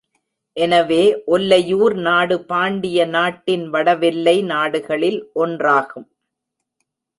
எனவே 0.57 1.01
ஒல்லையூர் 1.27 1.95
நாடு 1.99 2.37
பாண்டிய 2.41 3.05
நாட்டின் 3.05 3.65
வடவெல்லை 3.69 4.35
நாடுகளில் 4.43 5.21
ஒன்றாகும். 5.35 6.07